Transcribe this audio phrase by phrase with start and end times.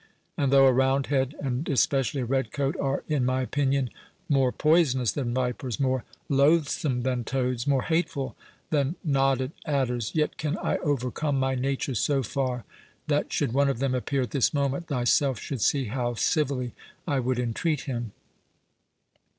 [0.35, 3.87] and though a roundhead, and especially a red coat, are in my opinion
[4.27, 8.35] more poisonous than vipers, more loathsome than toads, more hateful
[8.71, 12.63] than knotted adders, yet can I overcome my nature so far,
[13.09, 16.73] that should one of them appear at this moment, thyself should see how civilly
[17.07, 18.11] I would entreat him."